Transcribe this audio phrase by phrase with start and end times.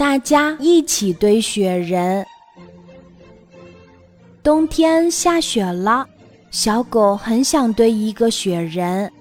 [0.00, 2.26] 大家一起堆雪人。
[4.42, 6.06] 冬天下雪了，
[6.50, 9.12] 小狗很想堆一个雪人。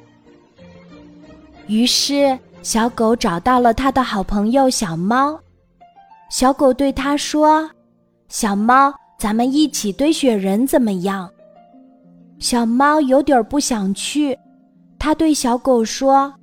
[1.67, 5.37] 于是，小狗找到了它的好朋友小猫。
[6.29, 7.69] 小狗对它说
[8.29, 11.29] ：“小猫，咱们一起堆雪人怎么样？”
[12.39, 14.39] 小猫有点不想去，
[14.97, 16.33] 它对小狗说：“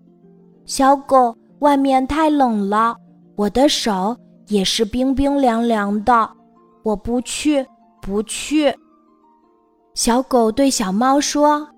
[0.67, 2.95] 小狗，外面太冷了，
[3.35, 4.15] 我的手
[4.49, 6.31] 也是冰冰凉凉的，
[6.83, 7.67] 我不去，
[8.01, 8.75] 不去。”
[9.95, 11.69] 小狗对小猫说：“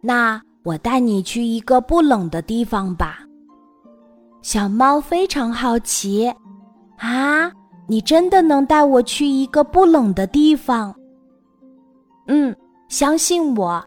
[0.00, 3.20] 那我带你去一个不冷的地方吧。”
[4.42, 6.32] 小猫非常好奇
[6.98, 7.50] ：“啊，
[7.86, 10.94] 你真的能带我去一个不冷的地方
[12.28, 12.54] ？”“嗯。”
[12.86, 13.82] 相信我。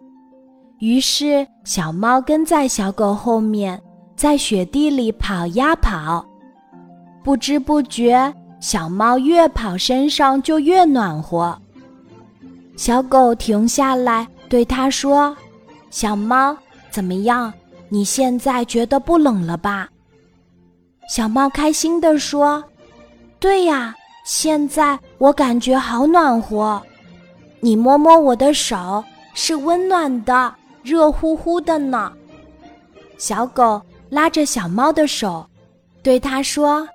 [0.79, 3.79] 于是，小猫跟在小狗后面，
[4.17, 6.25] 在雪地里跑呀跑。
[7.27, 11.59] 不知不觉，小猫越跑身上就越暖和。
[12.77, 15.35] 小狗停下来对它说
[15.91, 16.55] ：“小猫，
[16.89, 17.53] 怎么样？
[17.89, 19.89] 你现在觉得不冷了吧？”
[21.13, 22.63] 小猫开心地说
[23.41, 23.93] ：“对呀，
[24.23, 26.81] 现在我感觉好暖和。”
[27.59, 32.09] 你摸摸我的手，是温暖的，热乎乎的呢。
[33.17, 35.45] 小狗拉着小猫的手，
[36.01, 36.87] 对它说：“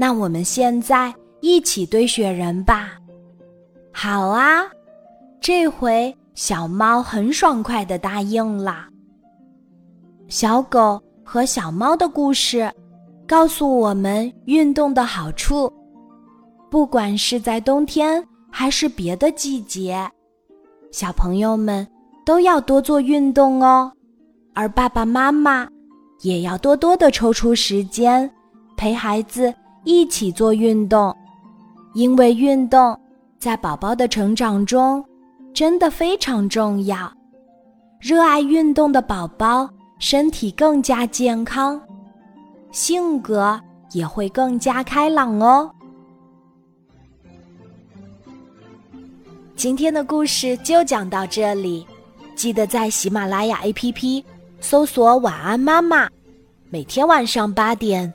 [0.00, 2.92] 那我们现在一起堆雪人吧。”
[3.92, 4.62] 好啊，
[5.42, 8.86] 这回小猫很爽快的答应了。
[10.28, 12.72] 小狗和小猫的故事，
[13.28, 15.70] 告诉我们运动的好处，
[16.70, 18.26] 不管是在冬天。
[18.52, 20.10] 还是别的季节，
[20.90, 21.86] 小朋友们
[22.26, 23.92] 都要多做运动哦，
[24.54, 25.68] 而爸爸妈妈
[26.22, 28.28] 也要多多的抽出时间
[28.76, 29.54] 陪孩子
[29.90, 31.12] 一起做运动，
[31.94, 32.96] 因为运动
[33.40, 35.04] 在宝宝的成长中
[35.52, 37.12] 真的非常重要。
[37.98, 39.68] 热爱运动的宝宝
[39.98, 41.82] 身体更加健康，
[42.70, 45.68] 性格也会更加开朗哦。
[49.56, 51.84] 今天的故事就讲到这里，
[52.36, 54.22] 记得在喜马拉雅 APP
[54.60, 56.08] 搜索“晚安妈妈”，
[56.70, 58.14] 每天晚上八点，